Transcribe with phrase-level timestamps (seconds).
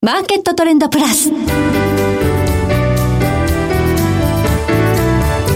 [0.00, 1.28] マーケットトレンドプラス。
[1.32, 1.34] こ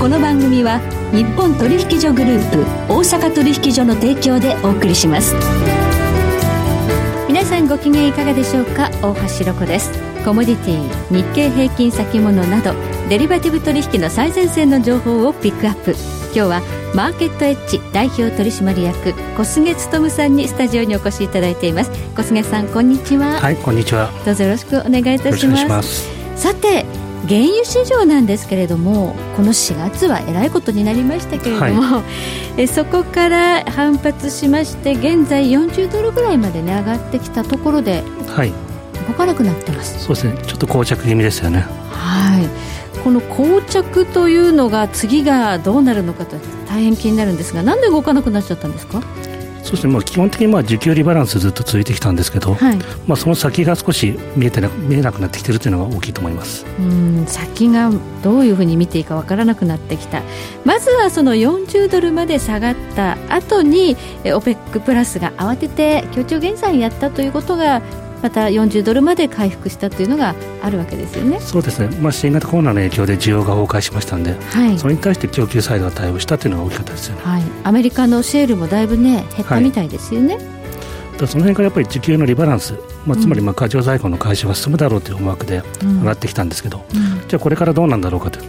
[0.08, 0.80] の番組は
[1.12, 5.36] 日本取引所グループ大阪取引所の提供でお送りします。
[7.28, 8.90] 皆さんご機嫌いかがでしょうか？
[9.00, 9.92] 大橋ロコです。
[10.24, 12.74] コモディティ、日経平均先物など
[13.08, 15.94] デリバティブ取引の最前線の情報をピックアップ。
[16.34, 16.62] 今日は
[16.94, 21.90] マーケットエッジ代表取締役小菅勉さんにスタジオにお越しいただいています。
[22.16, 23.38] 小菅さんこんにちは。
[23.38, 24.10] はいこんにちは。
[24.24, 26.08] どうぞよろしくお願いいたします。
[26.34, 26.86] さて
[27.28, 32.02] 原油市場なんですけれどもこの4月はえらいことになりましたけれども、はい、
[32.62, 38.52] えそこから反発しまして現在40ドルぐらいまで、ね、上がってきたところで、はい、
[39.06, 40.02] 動かなくなってます。
[40.02, 40.34] そうですね。
[40.46, 41.66] ちょっと膠着気味ですよね。
[41.90, 42.61] はい
[43.02, 46.36] この膠着というのが次がどうなるのかと
[46.68, 49.02] 大変気になるんですがなんで動かなくなっちゃったんですか？
[49.62, 52.76] そうですね、まあ、基本的にまあ需給リバランスずっと続いてきたんですけど、はい、
[53.06, 56.66] まあ、その先が少し見えてな見えなくなってきてるというのが大きいと思います。
[56.80, 57.90] うん先が
[58.24, 60.22] どういうふうに見ていいか分からなくなってきた。
[60.64, 67.82] まずはその40ドルまで下がった後に OPEC プラスが慌てて協調減産やったということが
[68.22, 71.40] また40ドルまで回復したというのがあるわけですよね。
[71.40, 80.44] そうですね、まあ、新型コロナの影響で需要が崩壊しましたので、はい、それに対して供給サイドが対応したというのが大きかったですよね、はい、アメリカのシェールもだいぶね減ったみたいですよね、はい。
[81.26, 87.20] その辺からやっぱり需給のリバランス、まあ、つまりまあ過剰在庫の解消が進むだろうという思惑で上がってきたんですけど、うん。
[87.20, 88.40] うん、じゃあこれからどうなんだろうかと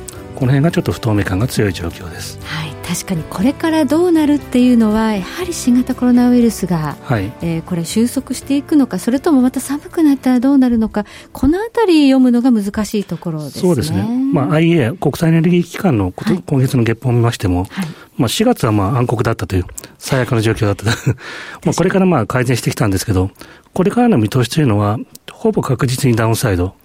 [0.43, 2.37] この辺がちょっと不透明感が強い状況です。
[2.43, 13.61] はい確かにこれからどうなるっていうのはやはり新型コロナウイルスが、はい、えー、これ収束していくのかそれともまた寒くなったらどうなるのかこの辺り読むのが難しいところですね。
[13.61, 19.65] そうですね、まあ、IEA 国際エネルギー機関の、はい、今月の月報を見ましても、はい、まあ、4月はまあ暗黒だったという
[19.97, 20.83] 最悪の状況だった
[21.63, 23.31] まあこれからまあ改善してきたんですけど
[23.73, 24.99] これからの見通しというのは
[25.31, 26.75] ほぼ確実にダウンサイド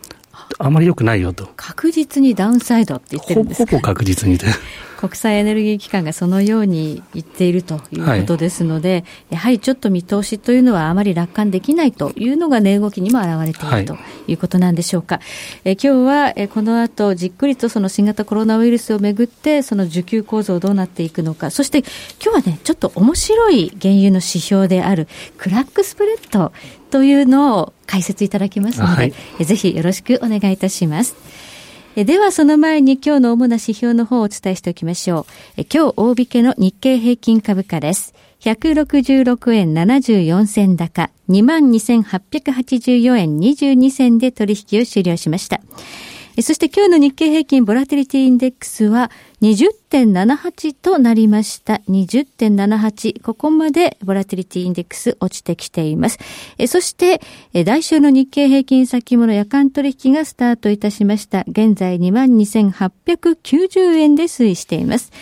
[0.59, 1.49] あまり良くないよと。
[1.57, 3.71] 確実にダウンサイドって言ってるんですか？
[3.71, 4.47] ほぼ確実にで。
[4.99, 9.05] 国際エネルギー機関がそのように言っているということですので、はい、
[9.35, 13.97] やはりちょっと見通しというのはあまり楽観できないというのが値動きにも表れていると
[14.27, 15.17] いうことなんでしょうか。
[15.19, 15.25] はい、
[15.67, 21.85] え今日はえこの後じっくりとその新型コロナウイルスをめぐってその需給構造どうなっていくのか、そして
[22.21, 26.51] 今日はね、ちょっと面白い原油の指標であるクラックスプレッド
[26.91, 31.15] というのを解説いただきますので、はい、ぜひよろしくお願いいたします。
[31.95, 35.27] ではその前に今日の主な指標の方をお伝えしておきましょ
[35.59, 35.65] う。
[35.73, 38.15] 今日大引けの日経平均株価です。
[38.41, 45.61] 166円74銭高、22,884円22銭で取引を終了しました。
[46.41, 49.11] そして今日の日経平均ボラティリティインデックスは
[49.41, 51.75] 20.78となりました。
[51.89, 53.23] 20.78。
[53.23, 56.19] ここまでボラティリティインデックス落ちてきています。
[56.59, 57.21] えそして、
[57.53, 61.45] 来週の日経平均先物夜間取引がスタートいたしました。
[61.47, 65.13] 現在22,890円で推移しています。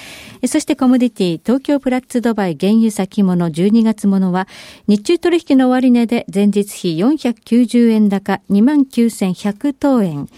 [0.46, 4.48] そしてコモディティ、東京プラッツドバイ原油先物12月ものは、
[4.86, 10.28] 日中取引の終値で前日比490円高29,100等円。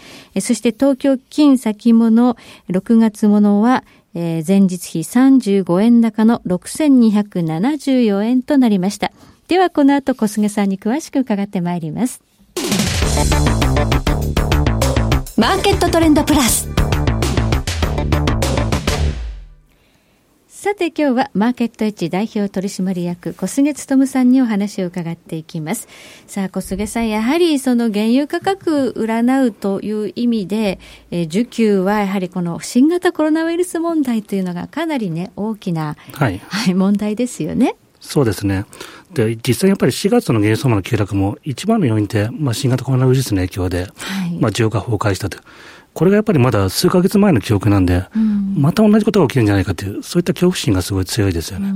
[0.41, 2.37] そして東京金先物
[2.69, 3.83] 6月ものは、は
[4.15, 9.11] えー、前日比35円高の6274円となりました。
[9.47, 12.21] ではこの後小菅さんに詳しく伺ってまいります。
[15.37, 16.67] マーケットトレンドプラス。
[20.61, 25.87] さて今日はマーケットエッジ代表取締役小菅勤さんにお話を伺っていきます。
[26.27, 30.79] さあ小菅さん、やはりその原油価格占うという意味で、
[31.11, 37.77] えー、需給はやはりこの新型コロナウイルス問題というのがかなりね、大きな、はい、はい、問題ですよね。
[38.01, 38.65] そうですね。
[39.13, 45.37] で、実際やっぱり4月の原油相場の急落も一番の要因って、まあ、新型コロナウイルスの影響で、はい、まあ、需要が崩壊したと。
[45.99, 51.73] これがやっぱりまだ数か月前の記憶なんで、うん、また同じことが起きるんじゃないかという、そういった恐怖心がすごい強いですよね。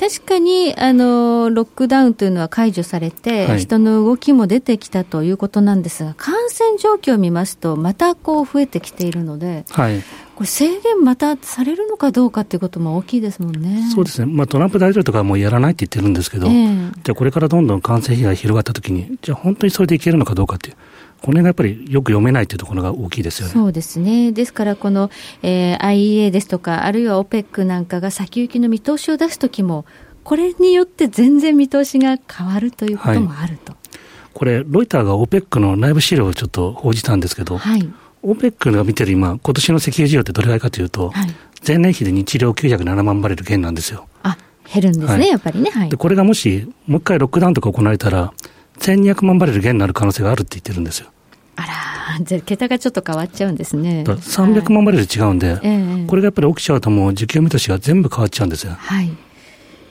[0.00, 10.02] 確かにあのロックダウンというのは解除されて、はい、人の動きも出てきたということなんですが、感染状況を見ますと、またこう増えてきているので、はい、
[10.36, 13.90] これ、制限またされるのかどうかということも大きいですもんね。
[13.94, 20.76] そうですね、まあ、トランプ大統領とかはもうやらないって言ってるんですけど、えー、じゃあ、これからどんどん感染被害が広がったときに、じゃあ、本当にそれでいけるのかどうかっていう。
[21.24, 23.54] この辺がやっぱりよく読めないというところが大きいですよね。
[23.54, 24.30] そうですね。
[24.30, 25.10] ですから、この、
[25.42, 29.86] えー、IEA ですとか、あるいは OPEC なんかが先行きの見通しを出すときも、
[30.22, 33.72] これによって全然見通しが変わるということもあると。
[33.72, 33.88] はい、
[34.34, 37.90] これ、ロイターが OPEC の内部資料をちょっと報じたんですけど、はい、
[38.22, 41.28] OPEC が見てる今、今年の石油需要ってどれぐらいかというと、はい、
[41.66, 44.08] 前年比で日量907万バレル減なんですよ。
[44.22, 44.36] あ
[44.70, 45.70] 減るんですね、はい、やっぱりね。
[45.70, 48.34] はい、でこれがもし、もう一回ロックダウンとか行われたら、
[48.80, 51.08] 1200万バレル減になる可能性があるって言ってるんですよ。
[51.56, 54.04] あら、じゃ桁がちょっと変わっちゃうんですね。
[54.06, 58.72] 300万バレル違うんで、はい、これがやっぱり起きちゃうともう需給見通しが全部変わっちゃうんですよ。
[58.72, 59.10] はい。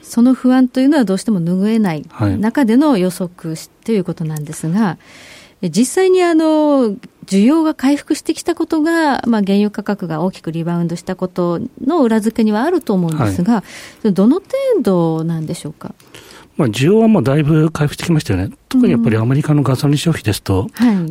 [0.02, 2.04] その不安というのはどうしても拭えない
[2.38, 4.98] 中での予測ということなんですが、
[5.62, 6.94] 実際にあの
[7.26, 13.64] 需要が回復してきたことが、まあ、原油価格が大きくリバウンドしたことの裏付けにはあると思うんですが、は
[14.04, 14.50] い、どの程
[14.82, 15.94] 度なんでしょうか？
[16.56, 18.54] まあ、需要はもうだいぶ回復してきましたよね。
[18.68, 20.68] 特にやっぱりアメリカのガソリン消費ですと、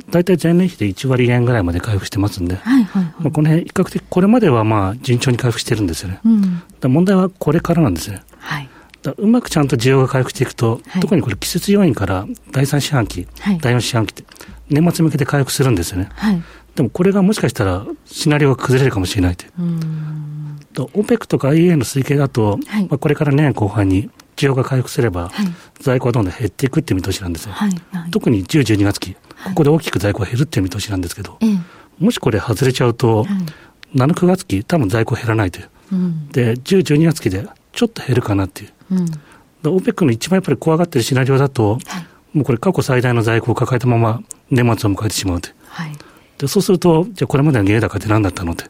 [0.09, 6.19] 大体前年比で1割円ぐらいまで回復してますんで、はいはいはい、まあ、この辺、比較的これまではまあ順調に回復してるんですよね。
[6.25, 8.21] うん、問題はこれからなんですね。
[8.39, 8.69] はい
[9.17, 14.23] うまくちゃんと需要が回復していくと、はい、特にこれ季節要因から第3四半期、はい、第4四半期って、
[14.69, 16.07] 年末向けて回復するんですよね。
[16.13, 16.41] はい、
[16.75, 19.51] でもこれがもしかしたらシナリオが崩れるかもしれないという。
[20.73, 25.31] と OPEC とか IEA の推計だと、はい、まあ、これから年後半に需要が回復すれば、
[25.79, 27.53] 在庫はどんどん減っていくっていう見通しなんですよ。
[27.53, 27.69] はい。
[27.91, 29.19] はい、特に10、12月期、こ
[29.55, 31.39] こで大きく在庫が減るっていう見通しなんですけど、
[31.99, 33.25] もしこれ外れちゃうと、
[33.95, 35.69] 7、9月期、多分在庫減らないという。
[35.91, 38.69] うん、で、10、12月期でちょっと減るかなっていう。
[38.91, 39.05] うん、
[39.63, 45.49] OPEC の一番やっぱり怖がってるシナリオだと、はい、もうこれ過去最大の在庫を抱えたまま年末を迎えてしまうと。
[45.67, 45.91] はい、
[46.37, 48.65] でそうすると、じゃあこれまでの原油高って何だったのって。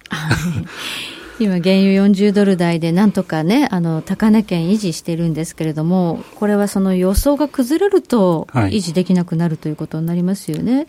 [1.43, 10.75] 今、原油40ドル台でなんとかね、あの高値圏維持してるんですけれども、これはその予想が崩れると、維持できなくなるということになりますよね。
[10.75, 10.87] はい、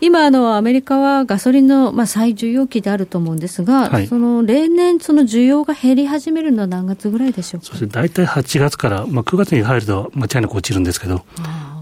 [0.00, 7.76] 今あの、アメリカはガソリンの、まあ、最重要期であると思うんですが、はい、その例年、その需要が減り始めるのは何月ぐらいでしょうか？
[7.76, 11.24] そ大体8月から、まあ、9月に入ると間違いなく落ちるんですけど。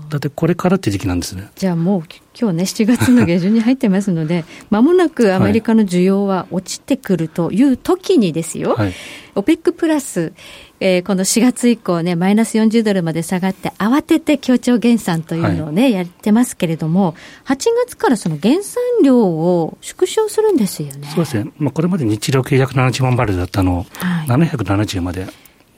[0.08, 1.49] だってこれからって時期なんですね。
[1.55, 2.02] じゃあもう
[2.38, 8.94] 今日ね、7月の下旬に入ってますので、 まもなくアメリカの需要は落ちてくるという時にですよ、はい、
[9.34, 10.32] OPEC プラス、
[10.81, 17.14] えー、この4月以降ね、マイナス40ドルまで下がって、慌てて協調減産というのをね、はい、やってますけれども、
[17.46, 17.56] 8
[17.87, 21.08] 月からその減産量を縮小するんですよね。
[21.14, 21.50] そうですね。
[21.58, 25.26] まあ、これまで日量970万バレルだったのを、はい、770まで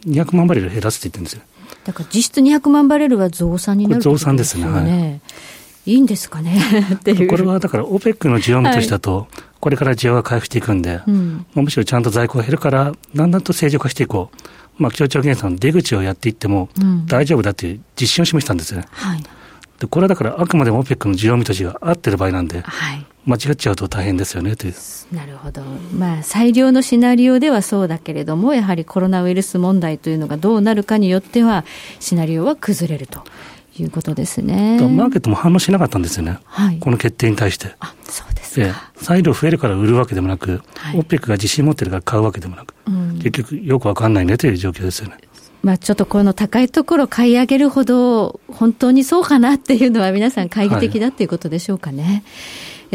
[0.07, 1.43] 200万バレル減らすって言ってるんですよ。
[1.91, 4.65] だから実質200万バレルは増産になる、増産ですね。
[4.65, 4.81] は
[5.87, 5.93] い。
[5.93, 6.57] いいんですかね？
[6.95, 7.29] っていう。
[7.29, 9.27] これはだから、OPEC の需要見としだと、
[9.59, 14.83] これから需要が回復していくんで、うん、むしろちゃんと在庫が減るから、だんだんと正常化していこう。
[14.83, 16.69] まあ、協調減産の出口をやっていっても、
[17.07, 18.87] 大丈夫だっていう実証を示したんですね。
[18.93, 19.23] はい、
[19.81, 24.75] でこれはだから、あくまでも OPEC の需要見通しが合ってる場合なんで、はい、間違っちゃうと大変ですよねという。
[25.11, 25.63] なるほど。
[25.97, 31.65] まあ、最良のシナリオではそうだけれども、やはりコロナウイルス問題というのがどうなるかによっては、
[31.99, 33.25] シナリオは崩れると。
[33.79, 34.79] いうことですね。
[34.81, 36.39] マーケットも反応しなかったんですよね。
[36.45, 37.77] はい、この決定に対して。
[37.79, 38.93] あ、そうですか。
[38.97, 45.17] 裁量増えるから売るわけでもなく、はい、オペックが自信持ってるから買うわけでもなく、うん、結局よくわかんないねという状況ですよね。
[45.63, 52.03] まあ、ちょっとこの高いところ買い上げるほど、本当にそうかなっていうのは皆さん懐疑的だっていうことでしょうかね。
[52.03, 52.23] はい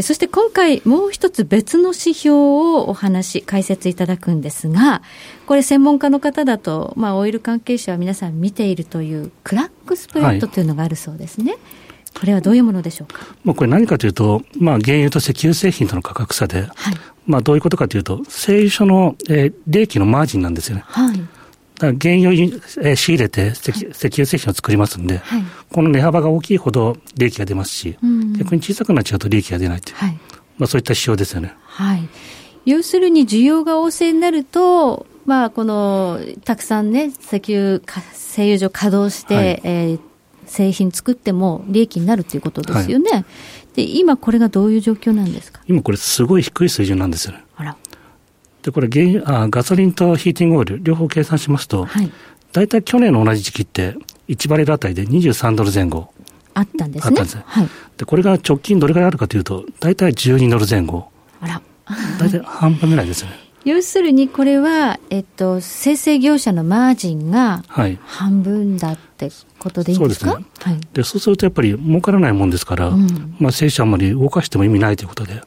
[0.02, 5.02] そして今回もう一つ別の指標をお話、解説いただくんですが、
[5.46, 11.52] これ専門家の方だと、まあオイル関係者は皆さん見ているというクラックスプレッドというのがあるそうですね。
[11.54, 11.62] はい、
[12.20, 13.22] これはどういうものでしょうか？
[13.46, 16.96] まあこれ何かというと、まあ原油と石油製品との価格差で、はい、
[17.26, 20.84] まあどういうことかというと、製油所の、えー、利益のマージンなんですよね。
[20.88, 21.26] はい。
[21.76, 30.20] だから原油を仕入れて石油製品を作りますんで、はい、この値幅が大きいほど利益が出ますし、うん、逆に小さくなっちゃうと利益が出ないという、はい、
[30.58, 31.54] まあ、そういった指標ですよね。
[31.66, 32.08] はい、
[32.66, 37.82] 要するに需要が旺盛になると、まあ、このたくさんね、石油、
[38.14, 40.00] 製油所稼働して、はい、えー、
[40.46, 43.10] 製品作っても利益になるということですよね。
[43.12, 43.26] はい、
[43.74, 45.62] で今、これがどういう状況なんですか？
[45.68, 47.44] 今、これ、すごい低い水準なんですよね。
[47.58, 47.76] あら
[48.66, 52.12] で、これ原あ、ガソリンとヒーティングオイル、両方計算しますと、はい、
[52.52, 53.96] 大体去年の同じ時期って、
[54.28, 56.10] 1バレルあたりで23ドル前後。
[56.56, 57.10] あったんですね。
[57.12, 57.38] あったんです。
[57.46, 61.10] はい、で、これが直近どれぐらいあるかというと、大体12ドル前後。
[61.42, 61.62] あら。
[62.20, 63.30] 大体半分ぐらいですね。
[63.66, 67.64] 要するにこれは、えっと、生成業者のマージンが
[68.06, 75.44] 半分だってことでいいんですか、はい、そうですね、はい、でそうするとやっぱり儲からないもんですから、うん、まあ、生者あんまり動かしても意味ないということで、はい、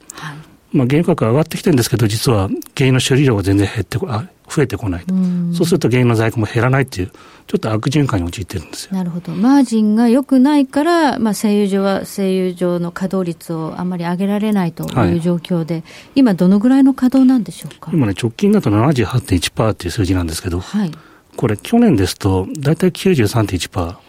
[0.73, 5.19] まあ、原油価格上がってきてるんですけど、実は原油の処理量が全然減ってあ増えてこないと、う
[5.55, 7.11] そうすると原油の在庫も減らないっていう、
[7.47, 8.95] ちょっと悪循環に陥ってるんですよ。
[8.95, 15.17] なるほど、マージンが良くないから、まあ、製油所は製油所の稼働率をあんまり上げられないとい。
[15.17, 15.85] う状況で、はい、
[16.15, 17.91] 今、どのぐらいの稼働なんでしょうか？
[17.93, 20.93] 今ね、直近だと78.1%っていう数字なんですけど、はい、
[21.37, 24.08] これ、去年ですと、大体93.1%。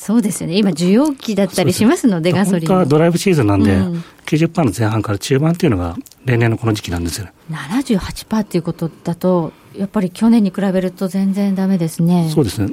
[0.00, 0.56] そうですよね。
[0.56, 2.68] 今、需要期だったりしますので、ガソリン。
[2.68, 7.28] 本当はドライブシーズンなんで、うん、90%の前半から中盤っていうのが、例年のこの時期なんですよ。
[7.50, 12.30] 78%っていうことだと、やっぱり去年に比べると全然だめですね。
[12.34, 12.72] そうですね。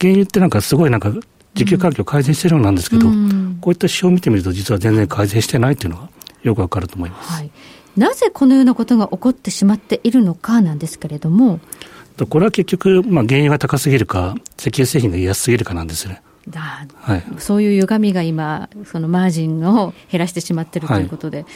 [0.00, 1.10] 原油ってなんかすごいなんか、
[1.54, 6.08] 需給環境改善しているようなんですけど、うん、こういった指標を見てみると、実は全然改善してないというのが
[6.42, 7.32] よくわかると思います。
[7.34, 7.50] はい
[7.96, 11.60] なぜこのようなことが起こってしまっているのかなんですけれども。
[12.28, 16.20] これは結局、まあ、原油が高すぎるか、石油製品が安すぎるかなんですね。
[16.52, 21.46] はい、そういう歪みが今、そのマージンを減らしてしまっているということで、はい、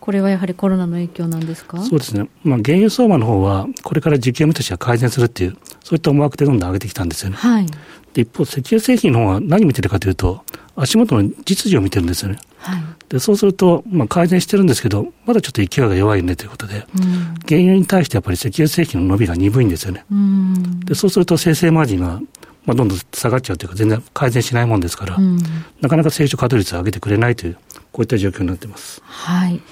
[0.00, 1.82] これはやはりコロナの影響なんですか？
[1.82, 7.36] そうですね、まあ、原油相場の方は、これから需給見通しが改善するっていう、そういった思惑でどんどん上げてきたんですよね。
[7.36, 7.66] はい、
[8.14, 10.42] で一方、石油製品の方は何見てるかというと、
[10.76, 12.38] 足元の実需を見てるんですよね。
[12.58, 20.04] はい、でそうすると、まあ、改善してるんですけど、まだちょっと勢いが弱いねということで、うん、原油に対してやっぱり石油製品の伸びが鈍いんですよね。
[20.10, 22.20] うん、でそうすると生成マージンが
[22.68, 25.38] まあ、どんどん下がっちゃうというか、全然改善しないもんですから、うん、
[25.80, 27.54] なかなか成長稼働率を上げてくれないという、
[27.92, 29.00] こういった状況になっています。
[29.06, 29.62] はい。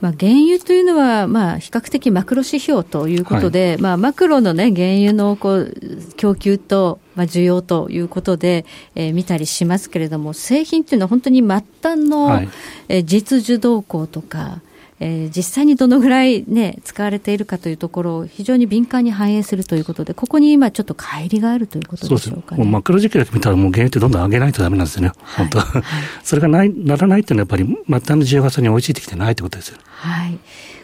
[0.00, 5.74] まあ、原油というのは、まあ、比較的マクロ指標ということで、はい、まあ、マクロの、ね、原油のこう
[6.16, 11.48] 供給と、まあ、需要ということで、えー、見たりしますけれども、製品というのは本当に末
[11.82, 12.48] 端の、はい、
[12.88, 14.60] えー、実需動向とか、
[15.06, 25.82] えー、実際にどのぐらい、ね、使われているかというところを非常に敏感に反映するということで、ここに今、ちょっと乖離があるということでしょうか、ね、もうマクロ時期だけ見たら、もう原油ってどんどん上げないとだめなんですよね、本当、はい、
[26.22, 29.78] それがないならないっていうのは、やっぱり末端の需要がそれに追いついてきてないということですよ。
[29.84, 30.38] はい。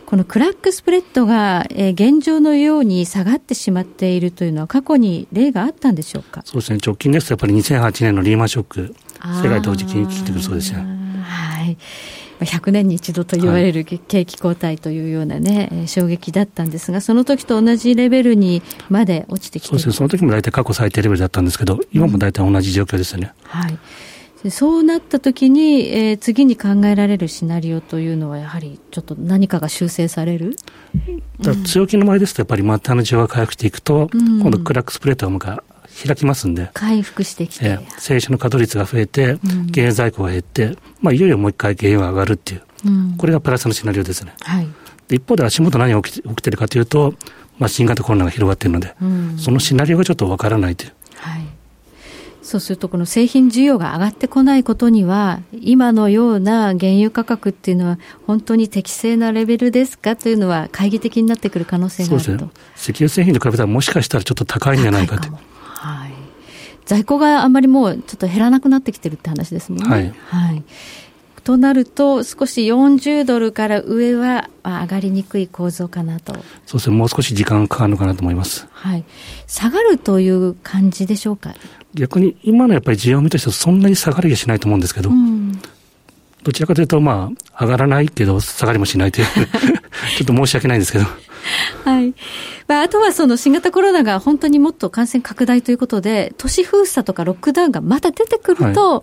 [0.05, 6.43] このクラックスプレッドが、えー、現状のように下がってしまっているというのは、過去に例があったんでしょうか？
[6.45, 8.95] そうですね、直近ですと、やっぱり2008年のリーマンショック、
[9.43, 10.79] 世界同時金融危機というそうですね。
[11.23, 11.79] はい
[12.40, 23.32] 100年に一度と言われる景気後退というようなね、はい、衝撃だったんですが、その時と同じレベルにまで落ちてきてそうですね、その時も大体過去最低レベルだったんですけど、今も大体同じ状況ですよね。
[23.44, 23.78] うん、はい。
[24.50, 30.56] そうなった時に、えー、次に考えられるシナリオというのは、やはりちょっと何かが修正される？
[31.66, 35.62] 強気の場合ですと、やっぱり末端の需要が回復していくと、うん、今度、クラックスプレートが
[36.07, 39.38] 開きますんで、回復してきて、えー、生産の稼働率が増えて、
[39.73, 44.35] 原油在庫が減って、まあ、いよいよもう一回原油が上がるっていう、うん、これがプラスのシナリオですね。
[44.40, 44.69] はい、
[45.09, 47.14] で一方で足元何が起きて起きてるかというと、
[47.59, 50.92] まあ、新型コロナが広がっているので、うん、そのシナリオがちょっとわからないという。
[51.16, 51.61] はい。
[52.42, 62.25] そうすると、この製品需要が上がってこないことには、今のような原油価格っていうのは、本当に適正なレベルですかというのは、懐疑的になってくる可能性があると。
[62.25, 65.28] そうですね、石油製品と比べたら、もしかしたらちょっと高いんじゃないかと。
[65.81, 66.13] はい、
[66.85, 69.89] 在庫があんまりもうちょっと減らなくなってきてるって話ですもんね。
[69.89, 70.63] はい、はい
[71.43, 76.35] となると、少し40ドルから上は上がりにくい構造かなと。
[76.67, 78.69] そうですね、もう少し時間かかるのかなと思います。
[78.71, 79.05] はい。
[79.47, 81.55] 下がるという感じでしょうか？
[81.95, 85.61] 逆に今のやっぱり需要を見としてはそんなに下がりはしないと思うんですけど、うん、
[86.43, 89.27] どちらかというと、まあ、上がらないけど、下がりもしないという
[90.19, 91.07] ちょっと申し訳ないんですけど。
[91.85, 92.15] はい。
[92.69, 99.03] まあ、あとはその新型コロナが本当にもっと感染拡大ということで、都市封鎖とかロックダウンがまた出てくると、は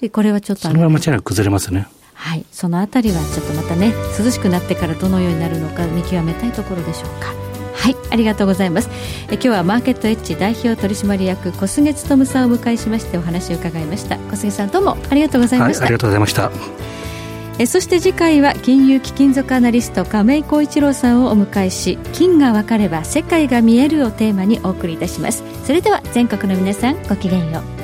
[0.00, 1.86] い、これはちょっとそれは間違いなく崩れますね。
[2.14, 2.44] はい。
[2.50, 7.34] そのあたりはちょっとまたね、涼しくなってからどのようになるのか見極めたいところでしょうか。
[7.76, 8.88] はい、ありがとうございます。
[9.28, 14.16] え今日はマーケットエッジ代表取締役小菅勤さんをお迎えしましてお話を伺いました。
[14.18, 15.80] 小菅さんどうもありがとうございました。
[15.80, 17.05] はい、ありがとうございました。
[17.58, 27.76] えそして次回は金融貴金属アナリスト亀井浩一郎さんをお迎えし金が分かれば世界が見えるをテーマにお送りいたしますそれでは全国の皆さんごきげんよう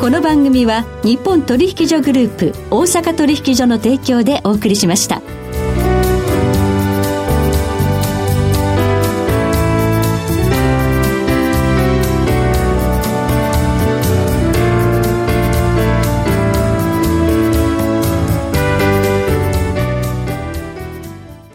[0.00, 5.22] この番組は日本取引所グループ大阪取引所の提供でお送りしました。